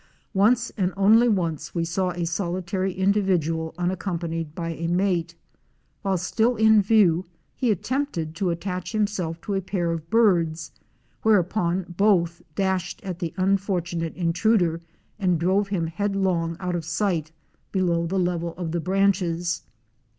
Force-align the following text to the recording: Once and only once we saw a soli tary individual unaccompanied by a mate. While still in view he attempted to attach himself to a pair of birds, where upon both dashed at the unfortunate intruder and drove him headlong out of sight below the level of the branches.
Once 0.33 0.71
and 0.77 0.91
only 0.97 1.29
once 1.29 1.75
we 1.75 1.85
saw 1.85 2.09
a 2.09 2.25
soli 2.25 2.63
tary 2.63 2.91
individual 2.91 3.71
unaccompanied 3.77 4.55
by 4.55 4.71
a 4.71 4.87
mate. 4.87 5.35
While 6.01 6.17
still 6.17 6.55
in 6.55 6.81
view 6.81 7.27
he 7.55 7.69
attempted 7.69 8.33
to 8.37 8.49
attach 8.49 8.93
himself 8.93 9.39
to 9.41 9.53
a 9.53 9.61
pair 9.61 9.91
of 9.91 10.09
birds, 10.09 10.71
where 11.21 11.37
upon 11.37 11.83
both 11.95 12.41
dashed 12.55 12.99
at 13.03 13.19
the 13.19 13.31
unfortunate 13.37 14.15
intruder 14.15 14.81
and 15.19 15.39
drove 15.39 15.67
him 15.67 15.85
headlong 15.85 16.57
out 16.59 16.73
of 16.73 16.83
sight 16.83 17.31
below 17.71 18.07
the 18.07 18.17
level 18.17 18.55
of 18.57 18.71
the 18.71 18.79
branches. 18.81 19.61